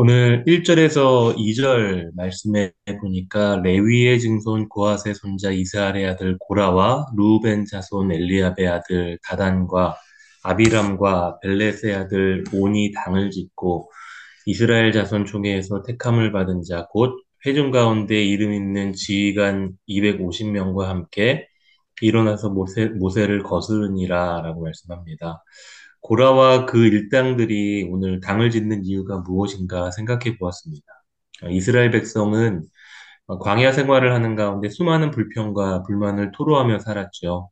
[0.00, 8.68] 오늘 1절에서 2절 말씀해 보니까 레위의 증손 고핫의 손자 이스라엘의 아들 고라와 루벤 자손 엘리압의
[8.68, 9.96] 아들 다단과
[10.44, 13.90] 아비람과 벨렛의 아들 온이 당을 짓고
[14.46, 21.48] 이스라엘 자손 총회에서 택함을 받은 자 곧 회중 가운데 이름 있는 지휘관 250명과 함께
[22.00, 25.42] 일어나서 모세, 모세를 거스르니라 라고 말씀합니다.
[26.00, 30.84] 고라와 그 일당들이 오늘 당을 짓는 이유가 무엇인가 생각해 보았습니다.
[31.50, 32.64] 이스라엘 백성은
[33.40, 37.50] 광야 생활을 하는 가운데 수많은 불평과 불만을 토로하며 살았죠.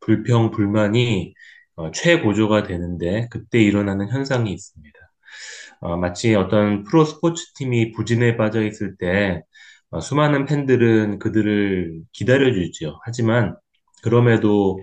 [0.00, 1.34] 불평, 불만이
[1.76, 4.98] 어, 최고조가 되는데 그때 일어나는 현상이 있습니다.
[5.80, 9.42] 어, 마치 어떤 프로 스포츠 팀이 부진에 빠져 있을 때
[9.90, 12.98] 어, 수많은 팬들은 그들을 기다려주죠.
[13.04, 13.56] 하지만
[14.02, 14.80] 그럼에도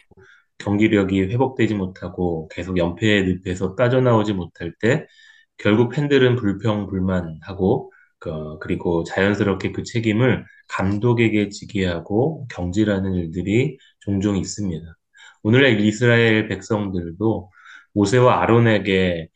[0.60, 5.06] 경기력이 회복되지 못하고 계속 연패의 늪에서 빠져나오지 못할 때
[5.58, 14.84] 결국 팬들은 불평불만하고 그, 그리고 자연스럽게 그 책임을 감독에게 지게 하고 경질하는 일들이 종종 있습니다.
[15.44, 17.52] 오늘의 이스라엘 백성들도
[17.94, 19.30] 모세와 아론에게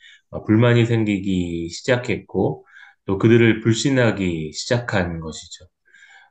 [0.45, 2.65] 불만이 생기기 시작했고
[3.05, 5.65] 또 그들을 불신하기 시작한 것이죠.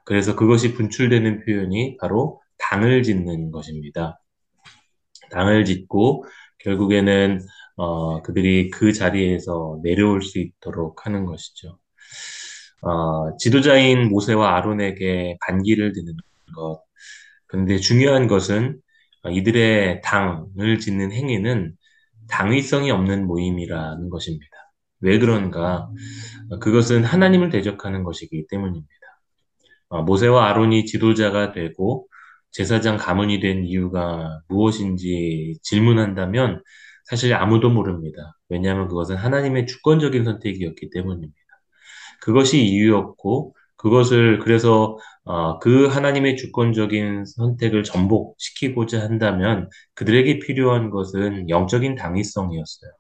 [0.05, 4.19] 그래서 그것이 분출되는 표현이 바로 당을 짓는 것입니다.
[5.31, 6.25] 당을 짓고
[6.59, 7.41] 결국에는
[7.77, 11.79] 어, 그들이 그 자리에서 내려올 수 있도록 하는 것이죠.
[12.83, 16.15] 어, 지도자인 모세와 아론에게 반기를 드는
[16.57, 16.83] 것.
[17.47, 18.81] 그런데 중요한 것은
[19.31, 21.77] 이들의 당을 짓는 행위는
[22.29, 24.47] 당위성이 없는 모임이라는 것입니다.
[25.01, 25.89] 왜 그런가?
[26.61, 28.89] 그것은 하나님을 대적하는 것이기 때문입니다.
[29.89, 32.08] 어, 모세와 아론이 지도자가 되고
[32.53, 36.63] 제사장 가문이 된 이유가 무엇인지 질문한다면
[37.05, 38.37] 사실 아무도 모릅니다.
[38.49, 41.35] 왜냐하면 그것은 하나님의 주권적인 선택이었기 때문입니다.
[42.21, 51.95] 그것이 이유였고 그것을 그래서 어, 그 하나님의 주권적인 선택을 전복시키고자 한다면 그들에게 필요한 것은 영적인
[51.95, 52.91] 당위성이었어요.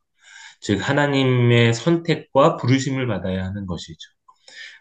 [0.61, 4.11] 즉 하나님의 선택과 부르심을 받아야 하는 것이죠.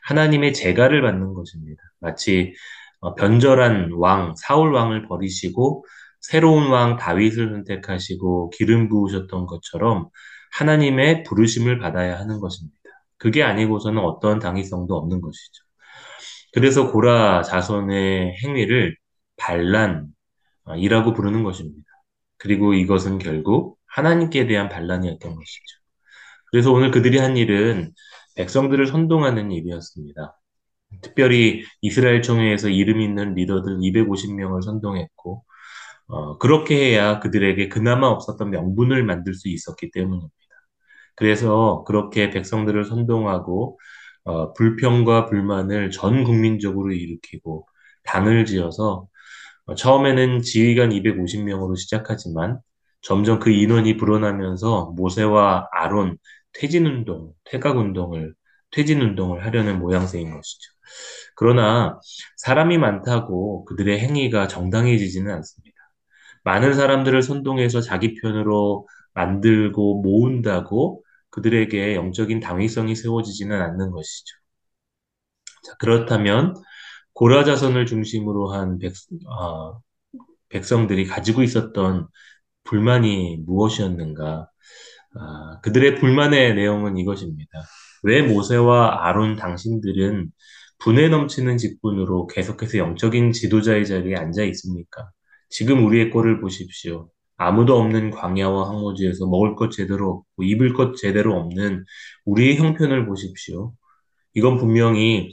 [0.04, 1.82] 하나님의 재가를 받는 것입니다.
[2.00, 2.77] 마치 어,
[3.18, 5.86] 변절한 왕 사울 왕을 버리시고
[6.22, 10.10] 새로운 왕 다윗을 선택하시고 기름 부으셨던 것처럼
[10.54, 12.78] 하나님의 부르심을 받아야 하는 것입니다.
[13.18, 15.64] 그게 아니고서는 어떠한 당위성도 없는 것이죠.
[16.54, 18.96] 그래서 고라 자손의 행위를
[19.38, 21.86] 반란이라고 부르는 것입니다.
[22.38, 25.78] 그리고 이것은 결국 하나님께 대한 반란이었던 것이죠.
[26.52, 27.94] 그래서 오늘 그들이 한 일은
[28.36, 30.37] 백성들을 선동하는 일이었습니다.
[31.02, 35.44] 특별히 이스라엘 총회에서 이름 있는 리더들 250명을 선동했고
[36.08, 40.32] 어, 그렇게 해야 그들에게 그나마 없었던 명분을 만들 수 있었기 때문입니다.
[41.16, 43.80] 그래서 그렇게 백성들을 선동하고
[44.26, 47.68] 어, 불평과 불만을 전 국민적으로 일으키고
[48.04, 49.08] 당을 지어서
[49.66, 52.60] 어, 처음에는 지휘관 250명으로 시작하지만
[53.02, 56.18] 점점 그 인원이 불어나면서 모세와 아론
[56.54, 58.34] 퇴진운동, 퇴각운동을
[58.72, 60.77] 퇴진운동을 하려는 모양새인 것이죠.
[61.36, 62.00] 그러나
[62.38, 65.78] 사람이 많다고 그들의 행위가 정당해지지는 않습니다.
[66.44, 74.36] 많은 사람들을 선동해서 자기 편으로 만들고 모은다고 그들에게 영적인 당위성이 세워지지는 않는 것이죠.
[75.64, 76.56] 자, 그렇다면
[77.14, 78.94] 고라 자손을 중심으로 한 백,
[79.28, 79.80] 어,
[80.50, 82.08] 백성들이 가지고 있었던
[82.64, 84.50] 불만이 무엇이었는가?
[85.16, 87.50] 아, 그들의 불만의 내용은 이것입니다.
[88.04, 90.32] 왜 모세와 아론 당신들은
[90.80, 95.10] 분에 넘치는 직분으로 계속해서 영적인 지도자의 자리에 앉아 있습니까?
[95.50, 97.10] 지금 우리의 꼴을 보십시오.
[97.38, 101.86] 아무도 없는 광야와 항모지에서 먹을 것 제대로 없고 입을 것 제대로 없는
[102.26, 103.74] 우리의 형편을 보십시오.
[104.34, 105.32] 이건 분명히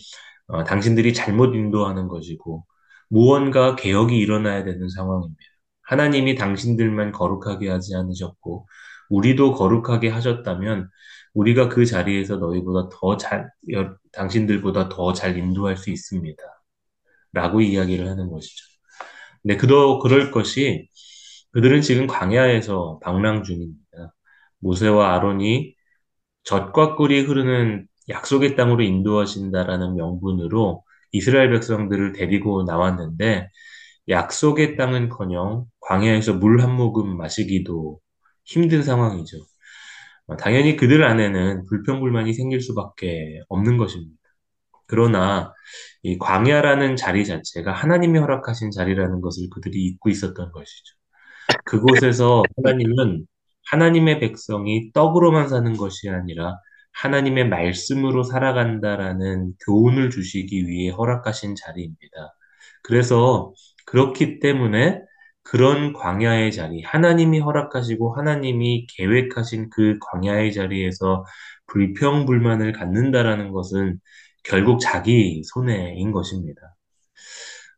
[0.49, 2.65] 어, 당신들이 잘못 인도하는 것이고
[3.09, 5.41] 무언가 개혁이 일어나야 되는 상황입니다.
[5.83, 8.66] 하나님이 당신들만 거룩하게 하지 않으셨고
[9.10, 10.88] 우리도 거룩하게 하셨다면
[11.34, 13.50] 우리가 그 자리에서 너희보다 더 잘,
[14.12, 16.42] 당신들보다 더 잘 인도할 수 있습니다.
[17.33, 18.65] 라고 이야기를 하는 것이죠.
[19.42, 20.89] 근데 그도 그럴 것이
[21.53, 24.15] 그들은 지금 광야에서 방랑 중입니다.
[24.60, 25.74] 모세와 아론이
[26.45, 33.50] 젖과 꿀이 흐르는 약속의 땅으로 인도하신다라는 명분으로 이스라엘 백성들을 데리고 나왔는데
[34.09, 38.00] 약속의 땅은커녕 광야에서 물 한 모금 마시기도
[38.45, 39.39] 힘든 상황이죠.
[40.27, 44.17] 어, 당연히 그들 안에는 불평불만이 생길 수밖에 없는 것입니다.
[44.87, 45.53] 그러나
[46.03, 50.95] 이 광야라는 자리 자체가 하나님이 허락하신 자리라는 것을 그들이 잊고 있었던 것이죠.
[51.65, 53.27] 그곳에서 하나님은
[53.71, 56.59] 하나님의 백성이 떡으로만 사는 것이 아니라
[56.93, 62.37] 하나님의 말씀으로 살아간다라는 교훈을 주시기 위해 허락하신 자리입니다.
[62.83, 63.53] 그래서
[63.87, 65.01] 그렇기 때문에
[65.45, 71.25] 그런 광야의 자리, 하나님이 허락하시고 하나님이 계획하신 그 광야의 자리에서
[71.69, 74.01] 불평불만을 갖는다라는 것은
[74.45, 76.75] 결국 자기 손해인 것입니다.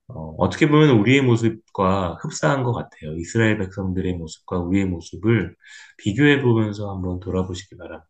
[0.09, 3.15] 어, 떻게 보면 우리의 모습과 흡사한 것 같아요.
[3.17, 5.57] 이스라엘 백성들의 모습과 우리의 모습을
[5.99, 8.07] 비교해 보면서 한번 돌아보시기 바랍니다.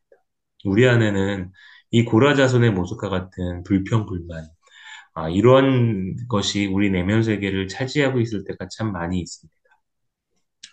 [0.64, 1.50] 우리 안에는
[1.92, 4.44] 이 고라 자손의 모습과 같은 불평불만,
[5.16, 9.56] 아, 이런 것이 우리 내면 세계를 차지하고 있을 때가 참 많이 있습니다.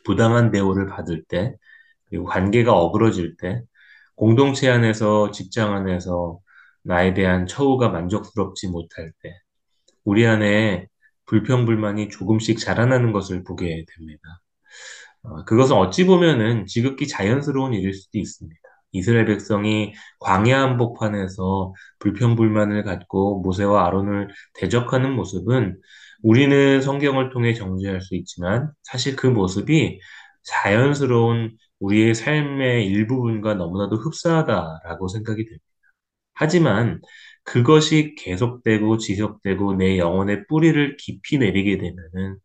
[0.06, 1.56] 부당한 대우를 받을 때,
[2.08, 3.62] 그리고 관계가 어그러질 때,
[4.16, 6.40] 공동체 안에서, 직장 안에서
[6.84, 9.40] 나에 대한 처우가 만족스럽지 못할 때,
[10.06, 10.88] 우리 안에
[11.28, 14.22] 불평불만이 조금씩 자라나는 것을 보게 됩니다.
[15.24, 18.62] 어, 그것은 어찌 보면은 지극히 자연스러운 일일 수도 있습니다.
[18.94, 25.80] 이스라엘 백성이 광야 한복판에서 불평불만을 갖고 모세와 아론을 대적하는 모습은
[26.22, 30.00] 우리는 성경을 통해 정죄할 수 있지만 사실 그 모습이
[30.44, 35.66] 자연스러운 우리의 삶의 일부분과 너무나도 흡사하다라고 생각이 됩니다.
[36.34, 37.02] 하지만
[37.44, 42.38] 그것이 계속되고 지속되고 내 영혼의 뿌리를 깊이 내리게 되면은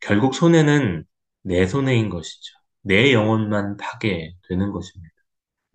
[0.00, 1.04] 결국 손해는
[1.42, 2.54] 내 손해인 것이죠.
[2.82, 5.14] 내 영혼만 파괴되는 것입니다.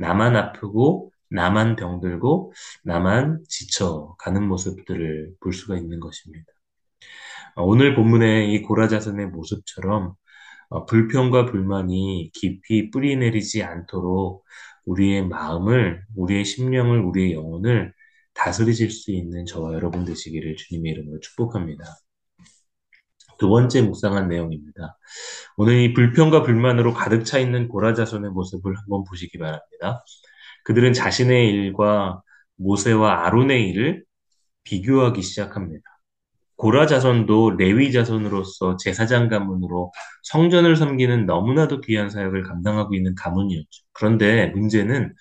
[0.03, 2.51] 나만 아프고 나만 병들고
[2.83, 6.45] 나만 지쳐가는 모습들을 볼 수가 있는 것입니다.
[7.55, 10.13] 어, 오늘 본문의 이 고라자선의 모습처럼
[10.69, 14.43] 어, 불평과 불만이 깊이 뿌리 내리지 않도록
[14.85, 17.93] 우리의 마음을, 우리의 심령을, 우리의 영혼을
[18.33, 21.83] 다스리실 수 있는 저와 여러분 되시기를 주님의 이름으로 축복합니다.
[23.43, 24.97] 두 번째 묵상한 내용입니다.
[25.57, 30.01] 오늘 이 불평과 불만으로 가득 차 있는 고라 자손의 모습을 한번 보시기 바랍니다.
[30.63, 32.21] 그들은 자신의 일과
[32.55, 34.05] 모세와 아론의 일을
[34.63, 35.83] 비교하기 시작합니다.
[36.55, 39.91] 고라 자손도 레위 자손으로서 제사장 가문으로
[40.23, 43.83] 성전을 섬기는 너무나도 귀한 사역을 감당하고 있는 가문이었죠.
[43.91, 45.13] 그런데 문제는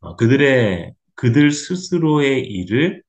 [0.00, 3.02] 어, 그들의 그들 스스로의 일을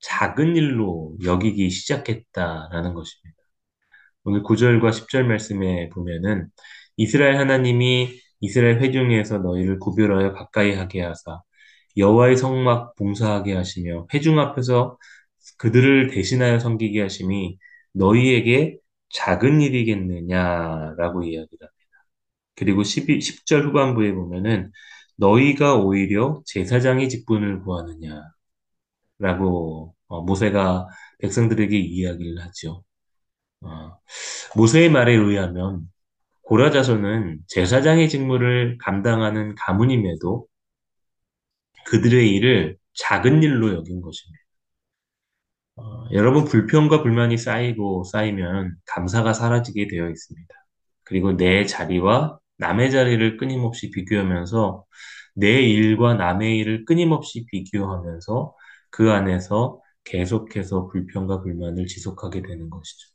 [0.00, 3.43] 작은 일로 여기기 시작했다라는 것입니다.
[4.24, 6.48] 오늘 9절과 10절 말씀에 보면은
[6.96, 8.08] 이스라엘 하나님이
[8.40, 11.40] 이스라엘 회중에서 너희를 구별하여 가까이 하게 하사
[11.96, 14.98] 여호와의 성막 봉사하게 하시며 회중 앞에서
[15.58, 17.58] 그들을 대신하여 섬기게 하심이
[17.92, 18.78] 너희에게
[19.10, 22.06] 작은 일이겠느냐라고 이야기를 합니다.
[22.56, 24.72] 그리고 12, 10절 후반부에 보면은
[25.16, 28.24] 너희가 오히려 제사장의 직분을 구하느냐라고
[30.08, 30.88] 어, 모세가
[31.20, 32.84] 백성들에게 이야기를 하죠.
[34.54, 35.88] 어, 모세의 말에 의하면
[36.42, 40.46] 고라 자손은 제사장의 직무를 감당하는 가문임에도
[41.86, 44.42] 그들의 일을 작은 일로 여긴 것입니다.
[45.76, 50.54] 어, 여러분 불평과 불만이 쌓이고 쌓이면 감사가 사라지게 되어 있습니다.
[51.04, 54.84] 그리고 내 자리와 남의 자리를 끊임없이 비교하면서
[55.34, 58.54] 내 일과 남의 일을 끊임없이 비교하면서
[58.90, 63.13] 그 안에서 계속해서 불평과 불만을 지속하게 되는 것이죠.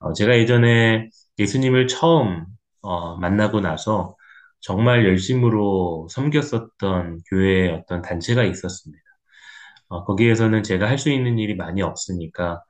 [0.00, 1.08] 어, 제가 예전에
[1.38, 2.46] 예수님을 처음
[2.82, 4.16] 어, 만나고 나서
[4.60, 9.02] 정말 열심으로 섬겼었던 교회의 어떤 단체가 있었습니다.
[9.88, 12.62] 어, 거기에서는 제가 할 수 있는 일이 많이 없으니까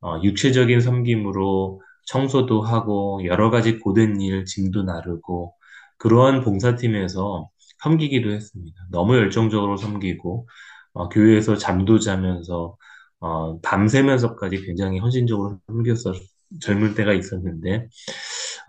[0.00, 5.54] 어, 육체적인 섬김으로 청소도 하고 여러 가지 고된 일, 짐도 나르고
[5.98, 7.48] 그러한 봉사팀에서
[7.82, 8.76] 섬기기도 했습니다.
[8.90, 10.48] 너무 열정적으로 섬기고
[10.94, 12.76] 어, 교회에서 잠도 자면서
[13.20, 16.14] 어, 밤새면서까지 굉장히 헌신적으로 섬겼었
[16.60, 17.88] 젊을 때가 있었는데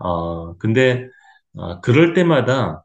[0.00, 1.08] 어, 근데
[1.56, 2.84] 어, 그럴 때마다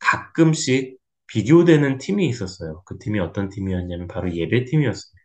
[0.00, 2.82] 가끔씩 비교되는 팀이 있었어요.
[2.86, 5.22] 그 팀이 어떤 팀이었냐면 바로 예배팀이었습니다.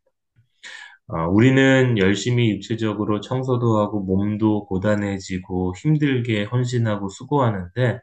[1.10, 8.00] 어, 우리는 열심히 육체적으로 청소도 하고 몸도 고단해지고 힘들게 헌신하고 수고하는데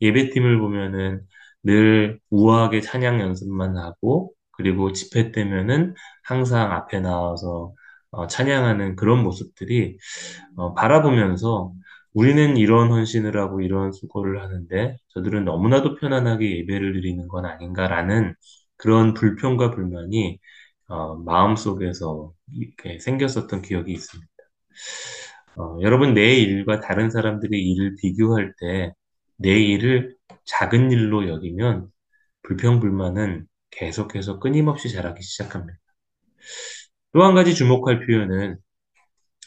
[0.00, 1.22] 예배팀을 보면은
[1.62, 7.74] 늘 우아하게 찬양 연습만 하고 그리고 집회 때면은 항상 앞에 나와서
[8.12, 9.98] 어, 찬양하는 그런 모습들이
[10.56, 11.72] 어, 바라보면서
[12.14, 18.34] 우리는 이런 헌신을 하고 이런 수고를 하는데 저들은 너무나도 편안하게 예배를 드리는 건 아닌가라는
[18.76, 20.38] 그런 불평과 불만이
[20.88, 24.28] 어, 마음속에서 이렇게 생겼었던 기억이 있습니다.
[25.56, 28.92] 어, 여러분 내 일과 다른 사람들의 일을 비교할 때
[29.42, 31.88] 내 일을 작은 일로 여기면
[32.42, 35.78] 불평불만은 계속해서 끊임없이 자라기 시작합니다.
[37.12, 38.56] 또 한 가지 주목할 표현은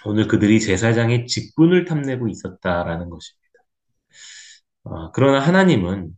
[0.06, 3.44] 오늘 그들이 제사장의 직분을 탐내고 있었다라는 것입니다.
[4.84, 6.12] 어, 그러나 하나님은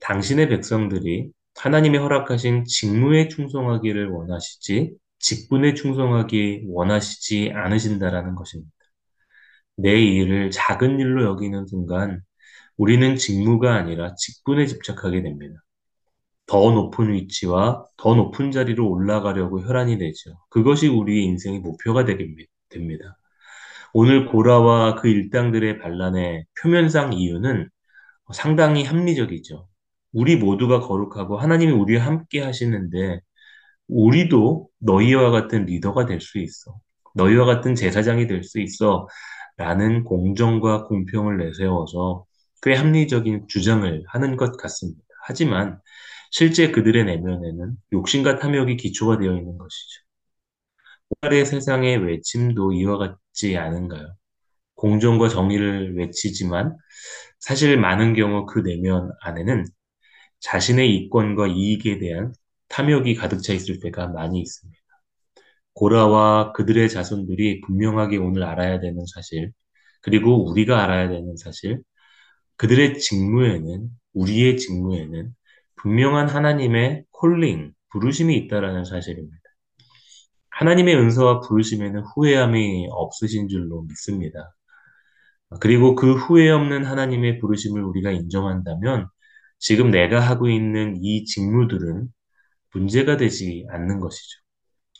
[0.00, 8.70] 당신의 백성들이 하나님이 허락하신 직무에 충성하기를 원하시지 직분에 충성하기 원하시지 않으신다라는 것입니다.
[9.76, 12.20] 내 일을 작은 일로 여기는 순간
[12.76, 15.60] 우리는 직무가 아니라 직분에 집착하게 됩니다.
[16.48, 20.38] 더 높은 위치와 더 높은 자리로 올라가려고 혈안이 되죠.
[20.50, 23.18] 그것이 우리의 인생의 목표가 됩니다.
[23.94, 27.68] 오늘 고라와 그 일당들의 반란의 표면상 이유는
[28.34, 29.68] 상당히 합리적이죠.
[30.12, 33.20] 우리 모두가 거룩하고 하나님이 우리와 함께 하시는데
[33.88, 36.78] 우리도 너희와 같은 리더가 될 수 있어.
[37.14, 39.08] 너희와 같은 제사장이 될 수 있어.
[39.56, 42.24] 라는 공정과 공평을 내세워서
[42.62, 45.00] 꽤 합리적인 주장을 하는 것 같습니다.
[45.24, 45.80] 하지만
[46.30, 50.02] 실제 그들의 내면에는 욕심과 탐욕이 기초가 되어 있는 것이죠.
[51.22, 54.14] 오늘의 세상의 외침도 이와 같지 않은가요?
[54.76, 56.76] 공정과 정의를 외치지만
[57.40, 59.64] 사실 많은 경우 그 내면 안에는
[60.40, 62.32] 자신의 이권과 이익에 대한
[62.68, 64.78] 탐욕이 가득 차 있을 때가 많이 있습니다.
[65.74, 69.52] 고라와 그들의 자손들이 분명하게 오늘 알아야 되는 사실,
[70.02, 71.82] 그리고 우리가 알아야 되는 사실,
[72.56, 75.34] 그들의 직무에는, 우리의 직무에는
[75.80, 79.36] 분명한 하나님의 콜링, 부르심이 있다라는 사실입니다.
[80.50, 84.54] 하나님의 은사와 부르심에는 후회함이 없으신 줄로 믿습니다.
[85.60, 89.08] 그리고 그 후회 없는 하나님의 부르심을 우리가 인정한다면
[89.58, 92.08] 지금 내가 하고 있는 이 직무들은
[92.74, 94.40] 문제가 되지 않는 것이죠.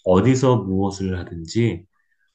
[0.04, 1.84] 어디서 무엇을 하든지,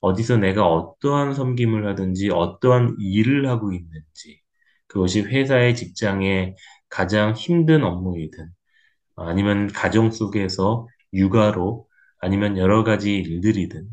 [0.01, 4.41] 어디서 내가 어떠한 섬김을 하든지, 어떠한 일을 하고 있는지,
[4.88, 6.55] 그것이 회사의 직장의
[6.93, 8.50] 가장 힘든 업무이든,
[9.15, 11.88] 아니면 가정 속에서 육아로,
[12.19, 13.88] 아니면 여러 가지 일들이든,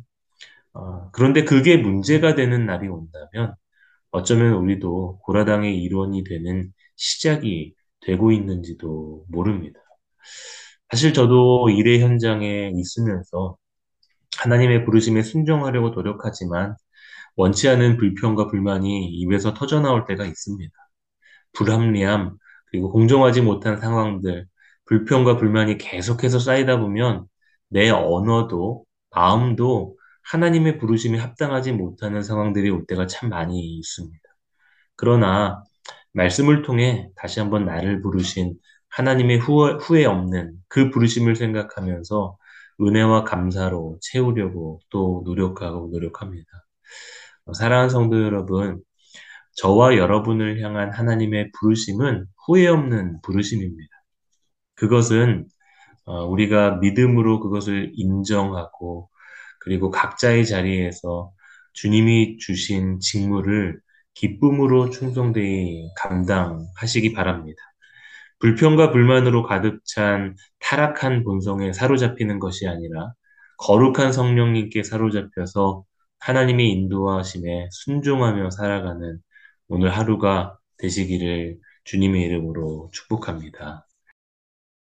[0.75, 3.55] 어, 그런데 그게 문제가 되는 날이 온다면,
[4.11, 9.81] 어쩌면 우리도 고라당의 일원이 되는 시작이 되고 있는지도 모릅니다.
[10.91, 13.57] 사실 저도 일의 현장에 있으면서
[14.39, 16.77] 하나님의 부르심에 순종하려고 노력하지만
[17.37, 20.73] 원치 않은 불평과 불만이 입에서 터져 나올 때가 있습니다.
[21.55, 22.39] 불합리함,
[22.71, 24.47] 그리고 공정하지 못한 상황들,
[24.87, 27.27] 불평과 불만이 계속해서 쌓이다 보면
[27.69, 29.97] 내 언어도 마음도
[30.31, 34.19] 하나님의 부르심에 합당하지 못하는 상황들이 올 때가 참 많이 있습니다.
[34.97, 35.63] 그러나
[36.13, 38.55] 말씀을 통해 다시 한번 나를 부르신
[38.91, 42.37] 하나님의 후회, 후회 없는 그 부르심을 생각하면서
[42.81, 46.49] 은혜와 감사로 채우려고 또 노력하고 노력합니다.
[47.53, 48.83] 사랑하는 성도 여러분,
[49.57, 53.91] 저와 여러분을 향한 하나님의 부르심은 후회 없는 부르심입니다.
[54.75, 55.47] 그것은
[56.07, 59.11] 어, 우리가 믿음으로 그것을 인정하고
[59.61, 61.33] 그리고 각자의 자리에서
[61.75, 63.81] 주님이 주신 직무를
[64.15, 67.59] 기쁨으로 충성되이 감당하시기 바랍니다.
[68.41, 73.13] 불평과 불만으로 가득 찬 타락한 본성에 사로잡히는 것이 아니라
[73.59, 75.85] 거룩한 성령님께 사로잡혀서
[76.21, 79.19] 하나님의 인도하심에 순종하며 살아가는
[79.71, 83.87] 오늘 하루가 되시기를 주님의 이름으로 축복합니다.